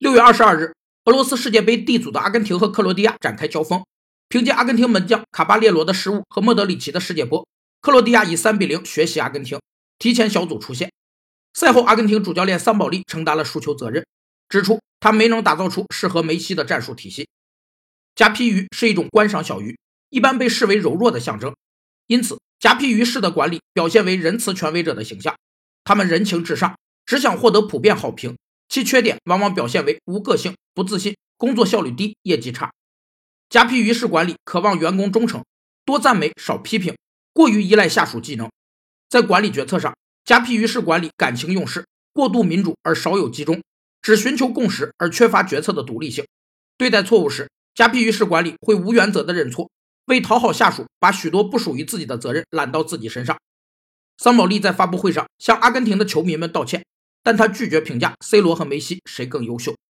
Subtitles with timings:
[0.00, 0.72] 六月二十二日，
[1.04, 3.84] 俄罗斯世界杯 D 组的阿根廷和克罗地亚展开交锋。
[4.30, 7.46] 凭借阿根廷门将卡巴列罗的失误和莫德里奇的世界波，
[7.82, 9.60] 克罗地亚以三比零学习阿根廷，
[9.98, 10.90] 提前小组出线。
[11.52, 14.06] 赛后，阿根廷主教练桑保利承担了输球责任，
[14.48, 17.28] 指出他没能打造出适合梅西的战术体系。
[18.14, 19.78] 夹皮鱼是一种观赏小鱼，
[20.08, 21.54] 一般被视为柔弱的象征，
[22.06, 25.36] 因此夹皮鱼式的管理表现为仁慈权威者的形象。
[25.84, 28.38] 他们人情至上，只想获得普遍好评。
[28.70, 32.70] 其缺点往往表现为无个性、不自信、工作效率低、业绩差。
[33.48, 35.44] 夹皮鱼式管理渴望员工忠诚，
[35.84, 36.96] 多赞美少批评，
[37.32, 38.48] 过于依赖下属技能。
[39.08, 39.92] 在管理决策上，
[40.24, 43.60] 夹皮鱼式管理感情用事，过度民主而少有集中，
[44.00, 46.24] 只寻求共识而缺乏决策的独立性。
[46.78, 49.68] 对待错误时，夹皮鱼式管理会无原则的认错，
[50.04, 53.36] 为讨好下属，把许多不属于自己的责任揽到自己身上。
[54.16, 56.84] 桑保利在发布会上向阿根廷的球迷们道歉。
[57.22, 59.74] 但他拒绝评价 C 罗和梅西谁更优秀。